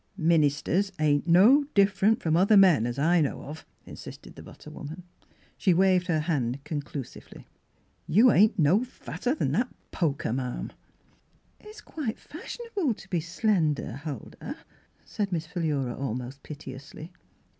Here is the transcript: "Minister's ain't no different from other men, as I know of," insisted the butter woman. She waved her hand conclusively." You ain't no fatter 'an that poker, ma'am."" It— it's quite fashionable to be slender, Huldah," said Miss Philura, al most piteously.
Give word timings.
"Minister's 0.33 0.91
ain't 0.97 1.27
no 1.27 1.65
different 1.75 2.23
from 2.23 2.35
other 2.35 2.57
men, 2.57 2.87
as 2.87 2.97
I 2.97 3.21
know 3.21 3.43
of," 3.43 3.67
insisted 3.85 4.33
the 4.35 4.41
butter 4.41 4.71
woman. 4.71 5.03
She 5.59 5.75
waved 5.75 6.07
her 6.07 6.21
hand 6.21 6.63
conclusively." 6.63 7.47
You 8.17 8.31
ain't 8.31 8.57
no 8.57 8.83
fatter 8.83 9.37
'an 9.39 9.51
that 9.51 9.69
poker, 9.91 10.33
ma'am."" 10.33 10.71
It— 11.59 11.65
it's 11.67 11.81
quite 11.81 12.17
fashionable 12.17 12.95
to 12.95 13.09
be 13.11 13.19
slender, 13.19 13.97
Huldah," 14.03 14.57
said 15.05 15.31
Miss 15.31 15.45
Philura, 15.45 15.91
al 15.93 16.15
most 16.15 16.41
piteously. 16.41 17.11